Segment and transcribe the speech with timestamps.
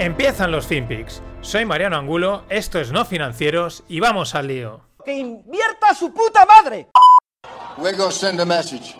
[0.00, 1.20] Empiezan los FinPix.
[1.42, 4.80] Soy Mariano Angulo, esto es No Financieros y vamos al lío.
[5.04, 6.88] ¡Que invierta su puta madre!
[7.76, 8.96] We're going to send a message.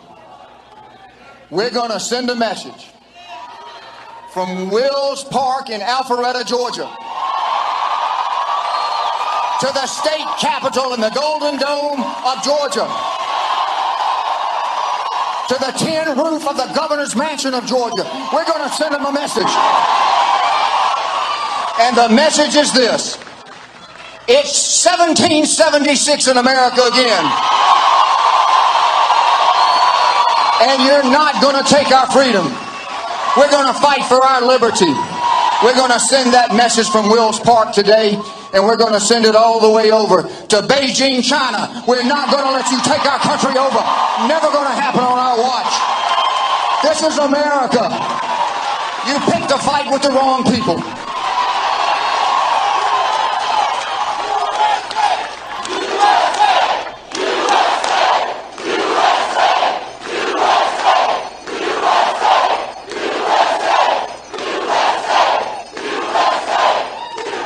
[1.49, 2.91] We're to send a message
[4.31, 6.87] from Wills Park in Alpharetta, Georgia,
[9.59, 12.85] to the state capitol in the Golden Dome of Georgia,
[15.47, 18.05] to the tin roof of the governor's mansion of Georgia.
[18.31, 20.20] We're going to send them a message.
[21.81, 23.17] And the message is this
[24.29, 27.25] it's 1776 in America again.
[30.61, 32.45] And you're not going to take our freedom.
[33.33, 34.93] We're going to fight for our liberty.
[35.65, 38.13] We're going to send that message from Wills Park today,
[38.53, 41.81] and we're going to send it all the way over to Beijing, China.
[41.89, 43.81] We're not going to let you take our country over.
[44.29, 45.73] Never going to happen on our watch.
[46.85, 47.89] This is America.
[49.09, 50.77] You picked a fight with the wrong people.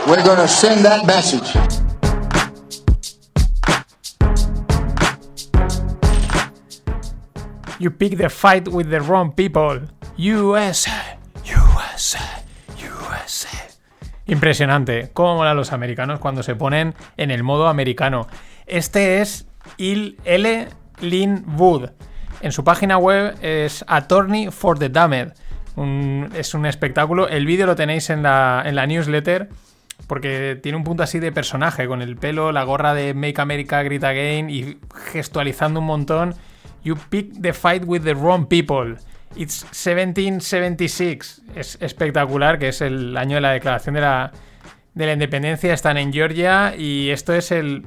[0.07, 1.51] We're going to send that message.
[7.79, 9.81] You pick the fight with the wrong people.
[10.17, 12.19] USA, USA,
[12.77, 13.57] USA.
[14.27, 15.09] Impresionante.
[15.11, 18.27] Cómo molan los americanos cuando se ponen en el modo americano.
[18.67, 20.67] Este es Il L.
[20.99, 21.89] Lin Wood.
[22.41, 25.33] En su página web es Attorney for the Damned.
[26.35, 27.27] Es un espectáculo.
[27.27, 29.49] El vídeo lo tenéis en la, en la newsletter.
[30.07, 33.81] Porque tiene un punto así de personaje, con el pelo, la gorra de Make America
[33.83, 34.77] Great Again y
[35.11, 36.35] gestualizando un montón.
[36.83, 38.95] You pick the fight with the wrong people.
[39.35, 41.41] It's 1776.
[41.55, 44.31] Es espectacular, que es el año de la declaración de la,
[44.93, 45.73] de la independencia.
[45.73, 47.85] Están en Georgia y esto es el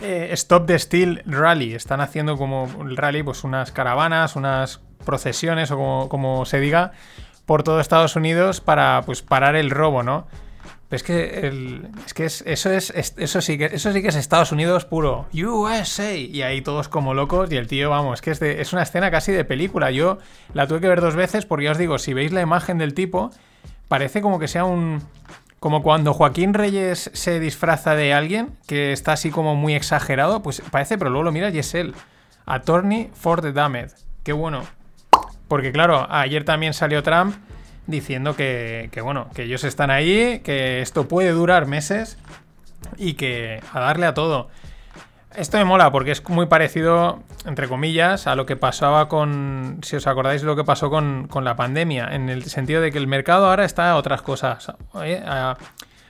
[0.00, 1.74] eh, Stop the Steel Rally.
[1.74, 6.92] Están haciendo como el rally, pues unas caravanas, unas procesiones o como, como se diga,
[7.46, 10.26] por todo Estados Unidos para pues parar el robo, ¿no?
[10.90, 14.08] Es que, el- es que es- eso, es, es- eso, sí que, eso sí que
[14.08, 15.26] es Estados Unidos puro.
[15.32, 16.14] USA.
[16.16, 17.50] Y ahí todos como locos.
[17.52, 19.90] Y el tío, vamos, es que es, es una escena casi de película.
[19.92, 20.18] Yo
[20.52, 22.94] la tuve que ver dos veces porque ya os digo, si veis la imagen del
[22.94, 23.30] tipo,
[23.88, 25.02] parece como que sea un...
[25.60, 30.62] Como cuando Joaquín Reyes se disfraza de alguien, que está así como muy exagerado, pues
[30.70, 31.94] parece, pero luego lo miras y es él.
[32.46, 33.90] Attorney for the Damned.
[34.24, 34.62] Qué bueno.
[35.48, 37.36] Porque claro, ayer también salió Trump
[37.90, 42.18] diciendo que, que, bueno, que ellos están ahí, que esto puede durar meses
[42.96, 44.48] y que a darle a todo.
[45.34, 49.94] Esto me mola porque es muy parecido, entre comillas, a lo que pasaba con, si
[49.94, 53.06] os acordáis lo que pasó con, con la pandemia, en el sentido de que el
[53.06, 55.56] mercado ahora está a otras cosas, a,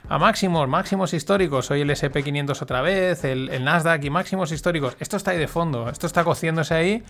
[0.09, 5.17] máximos, máximos históricos, hoy el SP500 otra vez, el, el Nasdaq y máximos históricos, esto
[5.17, 7.03] está ahí de fondo, esto está cociéndose ahí,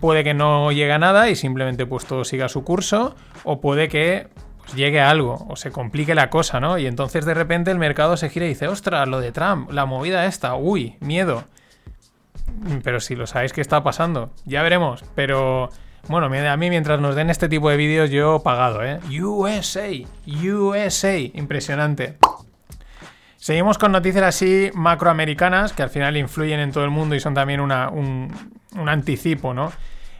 [0.00, 3.88] puede que no llegue a nada y simplemente pues todo siga su curso, o puede
[3.88, 4.28] que
[4.58, 6.78] pues, llegue a algo, o se complique la cosa, ¿no?
[6.78, 9.86] Y entonces de repente el mercado se gira y dice, ostras, lo de Trump, la
[9.86, 11.44] movida esta, uy, miedo.
[12.46, 15.70] Mm, Pero si lo sabéis que está pasando, ya veremos, pero...
[16.08, 19.00] Bueno, a mí mientras nos den este tipo de vídeos yo pagado, ¿eh?
[19.20, 19.88] USA,
[20.24, 22.16] USA, impresionante.
[23.46, 27.32] Seguimos con noticias así macroamericanas que al final influyen en todo el mundo y son
[27.32, 28.34] también una- un,
[28.76, 29.70] un anticipo, ¿no?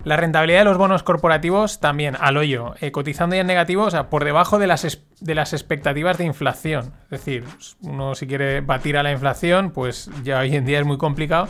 [0.05, 3.91] La rentabilidad de los bonos corporativos también al hoyo, eh, cotizando ya en negativo, o
[3.91, 6.93] sea, por debajo de las, de las expectativas de inflación.
[7.11, 7.43] Es decir,
[7.83, 11.49] uno si quiere batir a la inflación, pues ya hoy en día es muy complicado.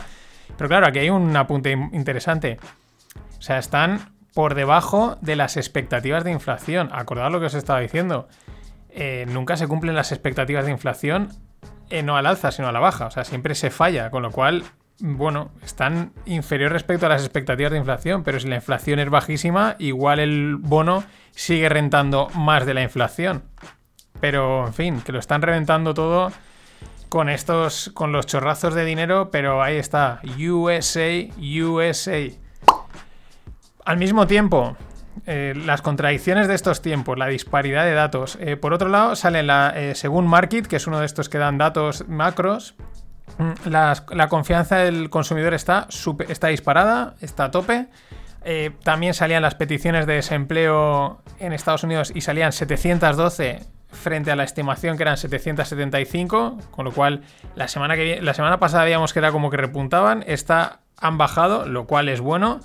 [0.57, 2.57] Pero claro, aquí hay un apunte in- interesante.
[3.37, 6.89] O sea, están por debajo de las expectativas de inflación.
[6.91, 8.27] Acordad lo que os estaba diciendo.
[8.89, 11.29] Eh, nunca se cumplen las expectativas de inflación
[11.89, 13.07] eh, no al alza, sino a la baja.
[13.07, 14.63] O sea, siempre se falla, con lo cual,
[14.99, 19.75] bueno, están inferior respecto a las expectativas de inflación, pero si la inflación es bajísima,
[19.79, 23.43] igual el bono sigue rentando más de la inflación.
[24.19, 26.31] Pero, en fin, que lo están reventando todo
[27.09, 32.31] con estos, con los chorrazos de dinero, pero ahí está, USA, USA.
[33.85, 34.75] Al mismo tiempo,
[35.25, 38.37] eh, las contradicciones de estos tiempos, la disparidad de datos.
[38.41, 41.37] Eh, por otro lado, sale la, eh, según Market, que es uno de estos que
[41.37, 42.75] dan datos macros,
[43.37, 47.87] mm, la, confianza del consumidor está, supe- está disparada, está a tope.
[48.83, 53.59] También salían las peticiones de desempleo en Estados Unidos y salían 712
[53.91, 57.23] frente a la estimación que eran 775, con lo cual
[57.55, 61.65] la semana, que, la semana pasada veíamos que era como que repuntaban, esta han bajado,
[61.67, 62.59] lo cual es bueno.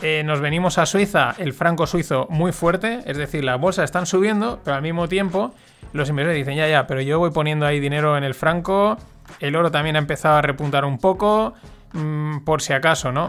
[0.00, 4.06] Eh, nos venimos a Suiza, el franco suizo muy fuerte, es decir, las bolsas están
[4.06, 5.52] subiendo, pero al mismo tiempo
[5.92, 8.96] los inversores dicen, ya, ya, pero yo voy poniendo ahí dinero en el franco,
[9.40, 11.54] el oro también ha empezado a repuntar un poco,
[11.94, 13.28] mm, por si acaso, ¿no?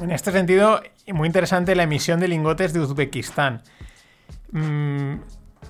[0.00, 3.62] En este sentido, muy interesante la emisión de lingotes de Uzbekistán.
[4.52, 5.14] Mm,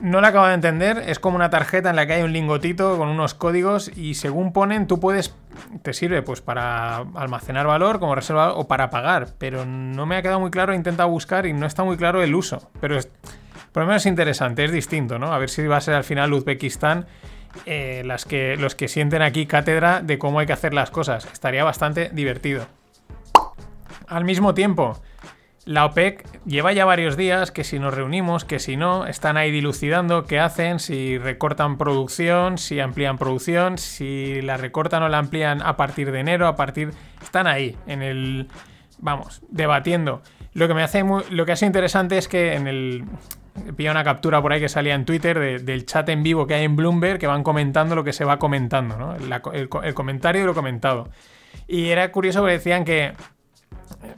[0.00, 2.96] no la acabo de entender, es como una tarjeta en la que hay un lingotito
[2.96, 5.34] con unos códigos y según ponen tú puedes,
[5.82, 10.22] te sirve pues para almacenar valor como reserva o para pagar, pero no me ha
[10.22, 13.08] quedado muy claro, he intentado buscar y no está muy claro el uso, pero es,
[13.72, 15.32] por lo menos es interesante, es distinto, ¿no?
[15.32, 17.06] A ver si va a ser al final Uzbekistán
[17.66, 21.26] eh, las que, los que sienten aquí cátedra de cómo hay que hacer las cosas,
[21.32, 22.66] estaría bastante divertido.
[24.06, 25.00] Al mismo tiempo,
[25.68, 29.50] la OPEC lleva ya varios días que si nos reunimos, que si no, están ahí
[29.50, 35.60] dilucidando qué hacen, si recortan producción, si amplían producción, si la recortan o la amplían
[35.60, 36.92] a partir de enero, a partir...
[37.22, 38.48] Están ahí, en el...
[38.96, 40.22] Vamos, debatiendo.
[40.54, 43.04] Lo que me hace lo que ha sido interesante es que en el...
[43.76, 46.54] Pilla una captura por ahí que salía en Twitter de- del chat en vivo que
[46.54, 49.16] hay en Bloomberg que van comentando lo que se va comentando, ¿no?
[49.16, 51.10] El, el comentario de lo comentado.
[51.66, 53.12] Y era curioso porque decían que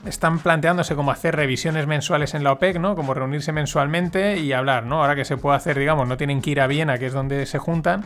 [0.05, 2.95] están planteándose como hacer revisiones mensuales en la OPEC, ¿no?
[2.95, 5.01] Como reunirse mensualmente y hablar, ¿no?
[5.01, 7.45] Ahora que se puede hacer, digamos, no tienen que ir a Viena, que es donde
[7.45, 8.03] se juntan,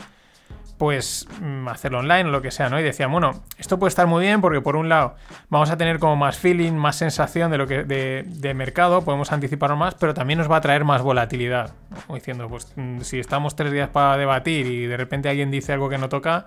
[0.77, 2.79] pues mm, hacerlo online o lo que sea, ¿no?
[2.79, 5.15] Y decían, bueno, esto puede estar muy bien porque por un lado
[5.49, 9.31] vamos a tener como más feeling, más sensación de lo que de, de mercado, podemos
[9.31, 11.73] anticiparnos más, pero también nos va a traer más volatilidad.
[12.05, 15.73] Como diciendo, pues mm, si estamos tres días para debatir y de repente alguien dice
[15.73, 16.45] algo que no toca,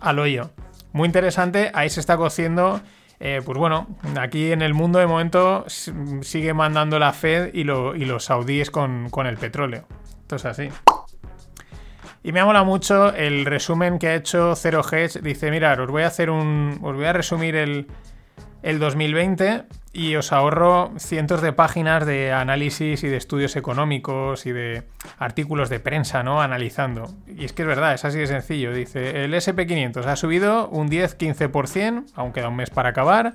[0.00, 0.50] al hoyo.
[0.92, 2.80] Muy interesante, ahí se está cociendo.
[3.24, 3.86] Eh, pues bueno,
[4.20, 8.70] aquí en el mundo de momento sigue mandando la Fed y, lo- y los saudíes
[8.72, 9.86] con, el petróleo.
[10.22, 10.68] Esto es así.
[12.24, 15.20] Y me ha molado mucho el resumen que ha hecho Zero Hedge.
[15.22, 16.78] Dice, mirad, os voy a hacer un.
[16.82, 17.86] Os voy a resumir el
[18.78, 24.84] 2020 y os ahorro cientos de páginas de análisis y de estudios económicos y de
[25.18, 26.40] artículos de prensa, ¿no?
[26.40, 27.10] Analizando.
[27.26, 28.72] Y es que es verdad, es así de sencillo.
[28.72, 33.34] Dice, el SP500 ha subido un 10-15%, aún queda un mes para acabar.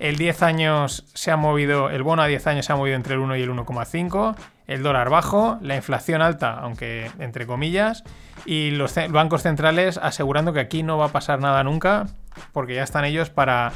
[0.00, 3.14] El 10 años se ha movido, el bono a 10 años se ha movido entre
[3.14, 4.34] el 1 y el 1,5,
[4.66, 8.02] el dólar bajo, la inflación alta, aunque entre comillas,
[8.44, 12.08] y los bancos centrales asegurando que aquí no va a pasar nada nunca,
[12.52, 13.72] porque ya están ellos para,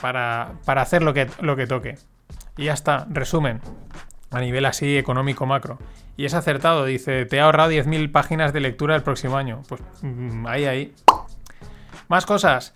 [0.00, 1.96] para, para hacer lo que, lo que toque.
[2.56, 3.60] Y ya está, resumen,
[4.30, 5.78] a nivel así económico macro.
[6.16, 9.62] Y es acertado, dice, te he ahorrado 10.000 páginas de lectura el próximo año.
[9.68, 10.94] Pues mm, ahí, ahí.
[12.08, 12.74] Más cosas.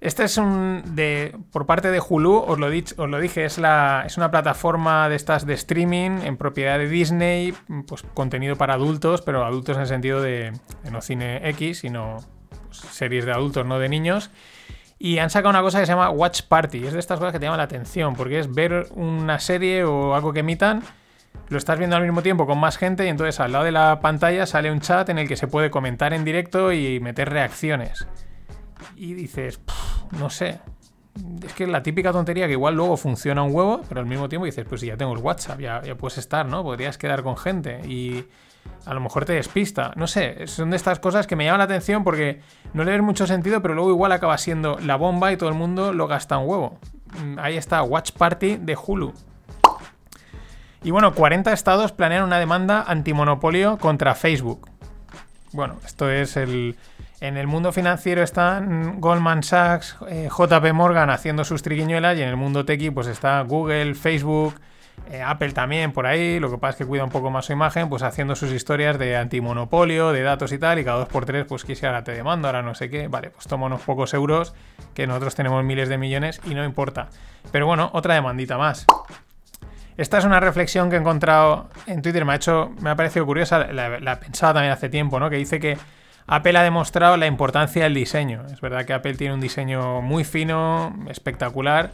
[0.00, 3.58] Este es un de por parte de Hulu, os lo, dich- os lo dije, es,
[3.58, 7.52] la, es una plataforma de estas de streaming en propiedad de Disney,
[7.88, 10.52] pues contenido para adultos, pero adultos en el sentido de,
[10.92, 12.18] no cine X, sino
[12.66, 14.30] pues, series de adultos, no de niños.
[15.04, 16.86] Y han sacado una cosa que se llama Watch Party.
[16.86, 20.14] Es de estas cosas que te llaman la atención, porque es ver una serie o
[20.14, 20.84] algo que emitan,
[21.48, 23.98] lo estás viendo al mismo tiempo con más gente y entonces al lado de la
[23.98, 28.06] pantalla sale un chat en el que se puede comentar en directo y meter reacciones.
[28.94, 30.60] Y dices, "Pff, no sé.
[31.44, 34.46] Es que la típica tontería que igual luego funciona un huevo, pero al mismo tiempo
[34.46, 36.62] dices, pues si ya tengo el WhatsApp, ya puedes estar, ¿no?
[36.62, 38.24] Podrías quedar con gente y
[38.84, 39.92] a lo mejor te despista.
[39.96, 42.40] No sé, son de estas cosas que me llaman la atención porque
[42.74, 45.54] no le ves mucho sentido, pero luego igual acaba siendo la bomba y todo el
[45.54, 46.78] mundo lo gasta un huevo.
[47.22, 49.12] Mm, Ahí está, Watch Party de Hulu.
[50.84, 54.68] Y bueno, 40 estados planean una demanda antimonopolio contra Facebook.
[55.52, 56.76] Bueno, esto es el...
[57.20, 62.28] En el mundo financiero están Goldman Sachs, eh, JP Morgan haciendo sus triquiñuelas y en
[62.28, 64.54] el mundo tequi pues está Google, Facebook,
[65.10, 67.52] eh, Apple también por ahí, lo que pasa es que cuida un poco más su
[67.52, 71.26] imagen, pues haciendo sus historias de antimonopolio, de datos y tal, y cada dos por
[71.26, 74.14] tres pues que ahora te demando, ahora no sé qué, vale, pues toma unos pocos
[74.14, 74.54] euros,
[74.94, 77.08] que nosotros tenemos miles de millones y no importa.
[77.50, 78.86] Pero bueno, otra demandita más.
[79.96, 83.26] Esta es una reflexión que he encontrado en Twitter, me ha hecho, me ha parecido
[83.26, 85.28] curiosa, la, la pensaba también hace tiempo, ¿no?
[85.28, 85.76] Que dice que
[86.26, 88.44] Apple ha demostrado la importancia del diseño.
[88.50, 91.90] Es verdad que Apple tiene un diseño muy fino, espectacular,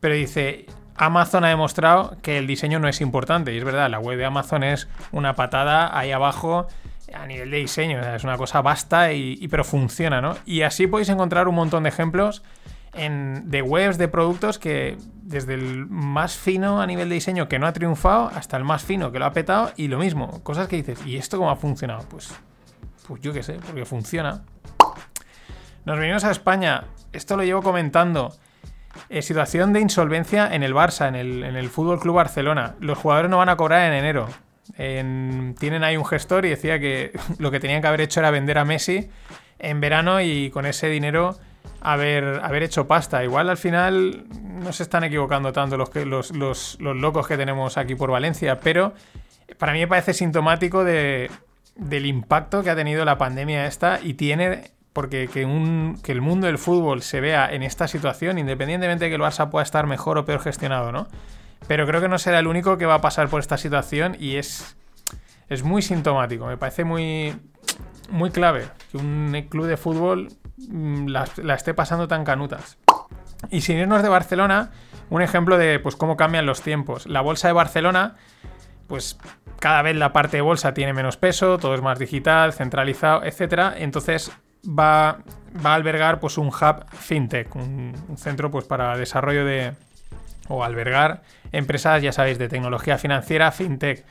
[0.00, 0.66] pero dice,
[0.98, 3.54] Amazon ha demostrado que el diseño no es importante.
[3.54, 6.66] Y es verdad, la web de Amazon es una patada ahí abajo
[7.14, 8.00] a nivel de diseño.
[8.00, 10.36] o sea, es una cosa vasta y, pero funciona, ¿no?
[10.44, 12.42] Y así podéis encontrar un montón de ejemplos
[12.92, 17.58] en, de webs, de productos que desde el más fino a nivel de diseño que
[17.58, 20.68] no ha triunfado hasta el más fino que lo ha petado y lo mismo, cosas
[20.68, 22.06] que dices, ¿y esto cómo ha funcionado?
[22.08, 22.34] Pues,
[23.06, 24.42] pues yo qué sé, porque funciona.
[25.84, 28.34] Nos venimos a España, esto lo llevo comentando.
[29.08, 32.74] Eh, situación de insolvencia en el Barça, en el, en el Fútbol Club Barcelona.
[32.80, 34.28] Los jugadores no van a cobrar en enero.
[34.76, 38.30] En- tienen ahí un gestor y decía que lo que tenían que haber hecho era
[38.30, 39.08] vender a Messi
[39.58, 41.36] en verano y con ese dinero
[41.80, 43.24] haber, haber hecho pasta.
[43.24, 47.36] Igual al final no se están equivocando tanto los, que, los, los- los locos que
[47.36, 48.92] tenemos aquí por Valencia, pero
[49.58, 51.30] para mí me parece sintomático de,
[51.76, 56.58] del impacto que ha tenido la pandemia esta y tiene porque que, el mundo del
[56.58, 60.24] fútbol se vea en esta situación, independientemente de que el Barça pueda estar mejor o
[60.24, 61.06] peor gestionado, ¿no?
[61.68, 64.38] Pero creo que no será el único que va a pasar por esta situación y
[64.38, 64.76] es,
[65.48, 66.46] es muy sintomático.
[66.46, 67.32] Me parece muy,
[68.10, 70.30] muy clave que un club de fútbol
[70.68, 72.76] mm, la, la esté pasando tan canutas.
[73.50, 74.72] Y sin irnos de Barcelona,
[75.10, 77.06] un ejemplo de pues, cómo cambian los tiempos.
[77.06, 78.16] La bolsa de Barcelona,
[78.88, 79.16] pues
[79.60, 83.76] cada vez la parte de bolsa tiene menos peso, todo es más digital, centralizado, etc.
[83.76, 84.32] Entonces
[84.64, 85.18] va,
[85.64, 89.72] va a albergar pues, un hub fintech, un, centro pues, para desarrollo de,
[90.48, 91.22] o albergar
[91.52, 94.04] empresas, ya sabéis, de tecnología financiera, fintech.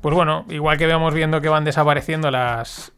[0.00, 2.92] Pues bueno, igual que vamos viendo que van desapareciendo las,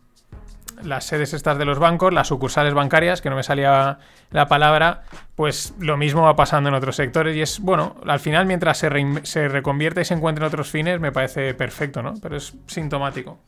[0.82, 3.98] las sedes estas de los bancos, las sucursales bancarias, que no me salía
[4.30, 5.02] la palabra,
[5.34, 8.90] pues lo mismo va pasando en otros sectores y es, bueno, al final mientras se,
[8.90, 12.14] rein- se reconvierta y se encuentre en otros fines me parece perfecto, ¿no?
[12.20, 13.38] Pero es sintomático.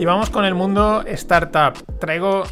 [0.00, 1.74] Y vamos con el mundo startup.
[1.98, 2.44] Traigo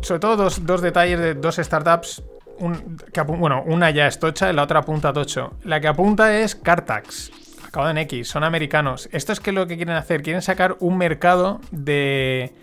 [0.00, 2.22] sobre todo dos, dos detalles de dos startups.
[2.58, 2.96] un-
[3.38, 5.52] bueno, una ya es tocha y la otra apunta a tocho.
[5.64, 7.30] La que apunta es Cartax.
[7.68, 9.10] Acabado en X, son americanos.
[9.12, 12.54] Esto es que lo que quieren hacer, quieren sacar un mercado de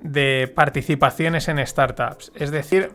[0.00, 2.32] de participaciones en startups.
[2.34, 2.92] Es decir,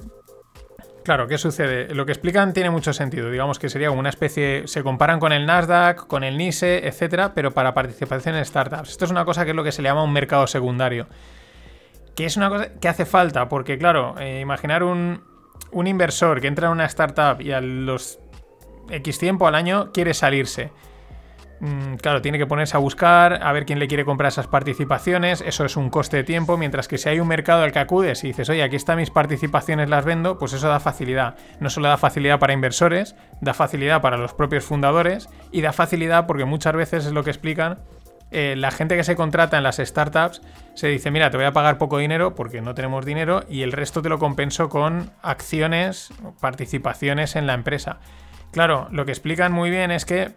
[1.04, 1.94] claro, ¿qué sucede?
[1.94, 3.30] Lo que explican tiene mucho sentido.
[3.30, 4.64] Digamos que sería como una especie.
[4.68, 8.90] Se comparan con el Nasdaq, con el NISE, etcétera, pero para participación en startups.
[8.90, 11.08] Esto es una cosa que es lo que se le llama un mercado secundario.
[12.16, 15.24] Que es una cosa que hace falta, porque, claro, eh, imaginar un,
[15.72, 18.20] un inversor que entra en una startup y a los
[18.90, 20.72] X tiempo al año quiere salirse.
[21.64, 25.40] Mm, Claro, tiene que ponerse a buscar, a ver quién le quiere comprar esas participaciones,
[25.40, 28.26] eso es un coste de tiempo, mientras que si hay un mercado al que acudes
[28.26, 31.36] y dices, oye, aquí están mis participaciones, las vendo, pues eso da facilidad.
[31.62, 36.28] No solo da facilidad para inversores, da facilidad para los propios fundadores y da facilidad
[36.28, 37.80] porque muchas veces es lo que explican,
[38.32, 40.42] eh, la gente que se contrata en las startups
[40.74, 43.72] se dice, mira, te voy a pagar poco dinero porque no tenemos dinero y el
[43.72, 46.10] resto te lo compenso con acciones,
[46.42, 48.00] participaciones en la empresa.
[48.52, 50.34] Claro, lo que explican muy bien es que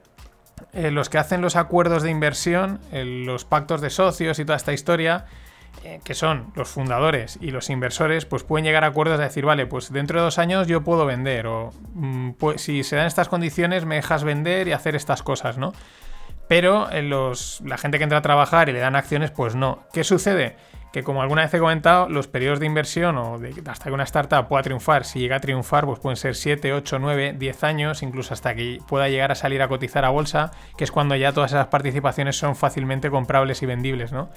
[0.73, 4.57] eh, los que hacen los acuerdos de inversión, eh, los pactos de socios y toda
[4.57, 5.27] esta historia,
[5.85, 9.45] eh, que son los fundadores y los inversores, pues pueden llegar a acuerdos de decir,
[9.45, 13.07] vale, pues dentro de dos años yo puedo vender, o mm, pues, si se dan
[13.07, 15.73] estas condiciones me dejas vender y hacer estas cosas, ¿no?
[16.49, 19.85] Pero los, la gente que entra a trabajar y le dan acciones, pues no.
[19.93, 20.57] ¿Qué sucede?
[20.93, 23.39] Que como alguna vez he comentado, los periodos de inversión o
[23.69, 26.99] hasta que una startup pueda triunfar, si llega a triunfar, pues pueden ser 7, 8,
[26.99, 30.85] 9, 10 años, incluso hasta que pueda llegar a salir a cotizar a bolsa, que
[30.85, 34.31] es cuando ya todas esas participaciones son fácilmente comprables y vendibles, ¿no?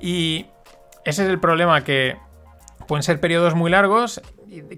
[0.00, 0.46] Y
[1.04, 2.16] ese es el problema que
[2.86, 4.20] pueden ser periodos muy largos,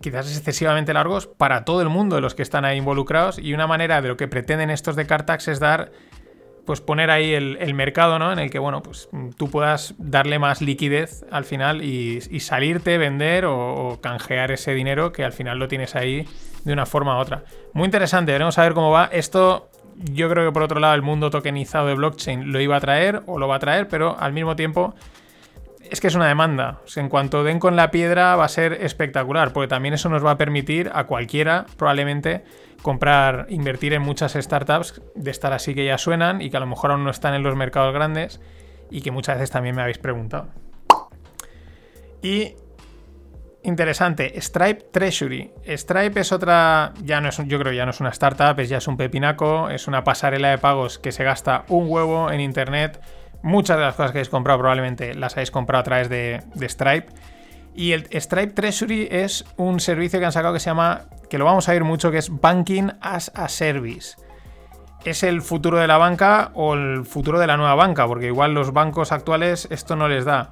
[0.02, 3.38] quizás excesivamente largos, para todo el mundo de los que están ahí involucrados.
[3.38, 5.92] Y una manera de lo que pretenden estos de Cartax es dar,
[6.70, 8.32] pues poner ahí el, el mercado, ¿no?
[8.32, 13.44] En el que, bueno, pues tú puedas darle más liquidez al final y, salirte, vender
[13.44, 16.28] o, o canjear ese dinero que al final lo tienes ahí
[16.62, 17.42] de una forma u otra.
[17.72, 19.06] Muy interesante, veremos a ver cómo va.
[19.06, 22.80] Esto yo creo que por otro lado el mundo tokenizado de blockchain lo iba a
[22.80, 24.94] traer o lo va a traer, pero al mismo tiempo
[25.90, 26.80] es que es una demanda.
[26.96, 30.32] En cuanto den con la piedra va a ser espectacular, porque también eso nos va
[30.32, 32.44] a permitir a cualquiera probablemente
[32.82, 36.66] comprar, invertir en muchas startups de estar así que ya suenan y que a lo
[36.66, 38.40] mejor aún no están en los mercados grandes
[38.90, 40.48] y que muchas veces también me habéis preguntado.
[42.22, 42.54] Y
[43.62, 45.52] interesante, Stripe Treasury.
[45.66, 48.78] Stripe es otra, ya no es, yo creo ya no es una startup, es ya
[48.78, 53.00] es un pepinaco, es una pasarela de pagos que se gasta un huevo en internet.
[53.42, 57.06] Muchas de las cosas que habéis comprado probablemente las habéis comprado a través de, Stripe.
[57.74, 61.44] Y el Stripe Treasury es un servicio que han sacado que se llama, que lo
[61.44, 64.16] vamos a ver mucho, que es Banking as a Service.
[65.04, 68.06] ¿Es el futuro de la banca o el futuro de la nueva banca?
[68.06, 70.50] Porque igual los bancos actuales esto no les da.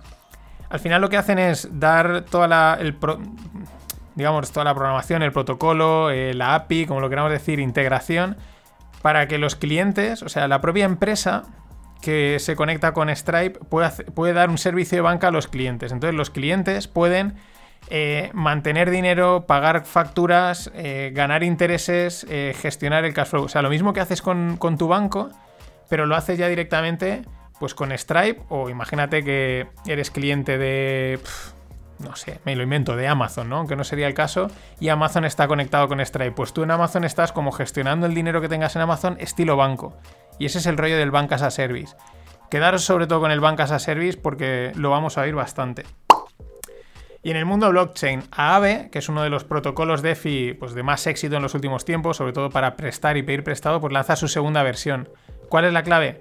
[0.71, 2.79] Al final lo que hacen es dar toda la,
[4.15, 8.37] digamos, toda la programación, el protocolo, eh, la API, como lo queramos decir, integración,
[9.03, 11.45] para que los clientes, o sea, la propia empresa,
[12.03, 15.93] que se conecta con Stripe puede, puede dar un servicio de banca a los clientes.
[15.93, 17.35] Entonces los clientes pueden
[17.91, 23.45] eh, mantener dinero, pagar facturas, eh, ganar intereses, eh, gestionar el cash flow.
[23.45, 25.31] O sea, lo mismo que haces con, con tu banco,
[25.89, 27.23] pero lo haces ya directamente
[27.59, 31.19] pues con Stripe o imagínate que eres cliente de...
[31.99, 33.57] no sé, me lo invento, de Amazon, ¿no?
[33.57, 36.33] Aunque no sería el caso, y Amazon está conectado con Stripe.
[36.33, 39.97] Pues tú en Amazon estás como gestionando el dinero que tengas en Amazon estilo banco.
[40.39, 41.97] Y ese es el rollo del Bank as a Service.
[42.51, 45.85] Quedaros sobre todo con el Bank as a Service porque lo vamos a oír bastante.
[47.23, 50.83] Y en el mundo blockchain, Aave, que es uno de los protocolos DeFi pues, de
[50.83, 54.17] más éxito en los últimos tiempos, sobre todo para prestar y pedir prestado, pues lanza
[54.17, 55.09] su segunda versión.
[55.49, 56.21] ¿Cuál es la clave?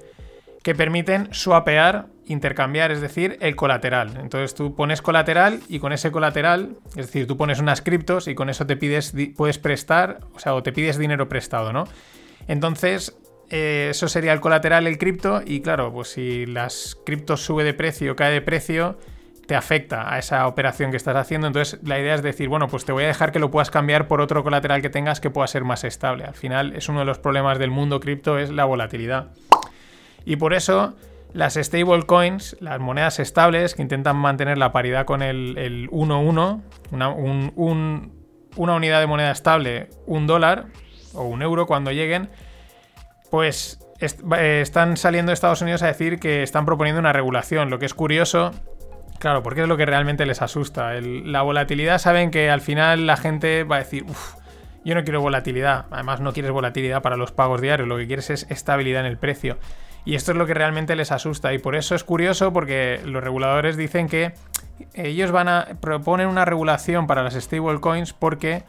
[0.63, 4.17] Que permiten swapear, intercambiar, es decir, el colateral.
[4.19, 8.33] Entonces tú pones colateral y con ese colateral, es decir, tú pones unas criptos y
[8.33, 11.85] con eso te pides, puedes prestar, o sea, o te pides dinero prestado, ¿no?
[12.47, 13.15] Entonces,
[13.49, 17.73] eh, eso sería el colateral, el cripto, y claro, pues si las criptos sube de
[17.73, 18.97] precio, cae de precio,
[19.47, 21.47] te afecta a esa operación que estás haciendo.
[21.47, 24.07] Entonces, la idea es decir, bueno, pues te voy a dejar que lo puedas cambiar
[24.09, 26.25] por otro colateral que tengas que pueda ser más estable.
[26.25, 29.27] Al final, es uno de los problemas del mundo cripto, es la volatilidad.
[30.25, 30.97] Y por eso,
[31.31, 36.61] las stablecoins, las monedas estables que intentan mantener la paridad con el, el 1-1,
[36.91, 38.11] una, un- un-
[38.57, 40.65] una unidad de moneda estable, un dólar
[41.13, 42.29] o un euro cuando lleguen,
[43.29, 47.69] pues eh, están saliendo de Estados Unidos a decir que están proponiendo una regulación.
[47.69, 48.51] Lo que es curioso,
[49.19, 50.93] claro, porque es lo que realmente les asusta.
[51.01, 54.35] La volatilidad saben que al final la gente va a decir, uff,
[54.83, 55.85] yo no quiero volatilidad.
[55.91, 59.17] Además, no quieres volatilidad para los pagos diarios, lo que quieres es estabilidad en el
[59.17, 59.57] precio.
[60.05, 61.53] Y esto es lo que realmente les asusta.
[61.53, 64.33] Y por eso es curioso porque los reguladores dicen que
[64.93, 68.63] ellos van a proponer una regulación para las stablecoins porque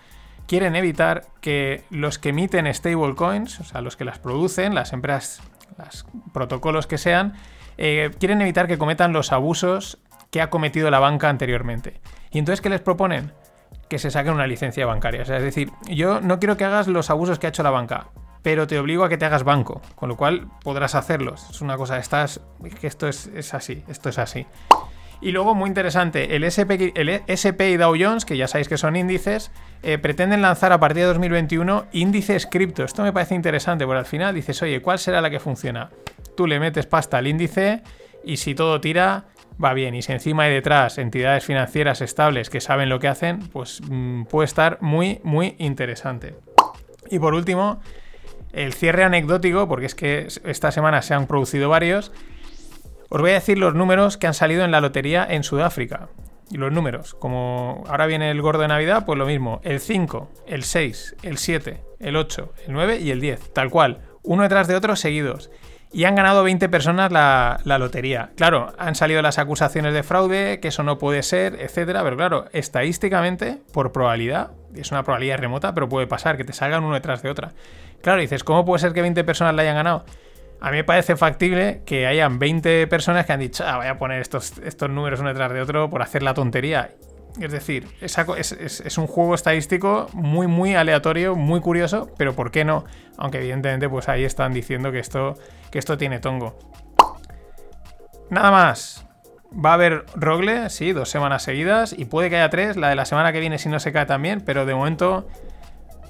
[0.48, 5.42] quieren evitar que los que emiten stablecoins, o sea, los que las producen, las empresas,
[5.76, 7.34] los protocolos que sean,
[7.76, 9.98] eh, quieren evitar que cometan los abusos
[10.30, 12.00] que ha cometido la banca anteriormente.
[12.30, 13.32] Y entonces, ¿qué les proponen?
[13.88, 15.22] Que se saquen una licencia bancaria.
[15.22, 17.70] O sea, es decir, yo no quiero que hagas los abusos que ha hecho la
[17.70, 18.08] banca,
[18.42, 21.48] pero te obligo a que te hagas banco, con lo cual podrás hacerlos.
[21.50, 24.46] Es una cosa, estás, es que esto es, es así, esto es así.
[25.20, 28.78] Y luego, muy interesante, el SP, el SP y Dow Jones, que ya sabéis que
[28.78, 29.50] son índices,
[29.82, 32.84] eh, pretenden lanzar a partir de 2021 índices cripto.
[32.84, 35.90] Esto me parece interesante, porque al final dices, oye, ¿cuál será la que funciona?
[36.36, 37.82] Tú le metes pasta al índice
[38.24, 39.26] y si todo tira,
[39.62, 39.94] va bien.
[39.94, 44.24] Y si encima hay detrás entidades financieras estables que saben lo que hacen, pues mm,
[44.24, 46.36] puede estar muy, muy interesante.
[47.10, 47.80] Y por último,
[48.52, 52.12] el cierre anecdótico, porque es que esta semana se han producido varios.
[53.10, 56.08] Os voy a decir los números que han salido en la lotería en Sudáfrica.
[56.50, 59.60] Y los números, como ahora viene el gordo de Navidad, pues lo mismo.
[59.64, 63.54] El 5, el 6, el 7, el 8, el 9 y el 10.
[63.54, 64.02] Tal cual.
[64.22, 65.50] Uno detrás de otro seguidos.
[65.90, 68.32] Y han ganado 20 personas la, la lotería.
[68.36, 72.02] Claro, han salido las acusaciones de fraude, que eso no puede ser, etcétera.
[72.02, 76.84] Pero claro, estadísticamente, por probabilidad, es una probabilidad remota, pero puede pasar que te salgan
[76.84, 77.52] uno detrás de otra.
[78.02, 80.04] Claro, dices, ¿cómo puede ser que 20 personas la hayan ganado?
[80.60, 83.96] A mí me parece factible que hayan 20 personas que han dicho, ah, voy a
[83.98, 86.90] poner estos, estos números uno detrás de otro por hacer la tontería.
[87.40, 88.18] Es decir, es,
[88.52, 92.84] es- es un juego estadístico muy, muy aleatorio, muy curioso, pero ¿por qué no?
[93.16, 95.34] Aunque evidentemente pues ahí están diciendo que esto,
[95.70, 96.58] que esto tiene tongo.
[98.30, 99.04] Nada más.
[99.52, 102.96] Va a haber Rogle, sí, dos semanas seguidas, y puede que haya tres, la de
[102.96, 105.26] la semana que viene si no se cae también, pero de momento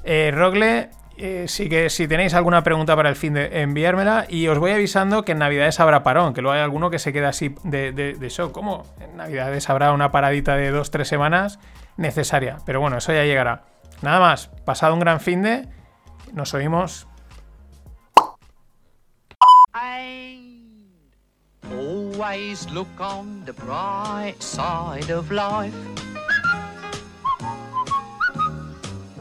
[0.02, 4.48] eh, Rogle, eh, sí que si tenéis alguna pregunta para el fin de enviármela y
[4.48, 7.28] os voy avisando que en Navidades habrá parón, que luego hay alguno que se queda
[7.30, 8.52] así de, de, shock.
[8.52, 8.84] ¿Cómo?
[9.00, 11.58] En Navidades habrá una paradita de dos, tres semanas
[11.96, 13.64] necesaria, pero bueno, eso ya llegará.
[14.00, 15.68] Nada más, pasado un gran fin de,
[16.32, 17.08] nos oímos.
[21.70, 25.74] Always look on the bright side of life.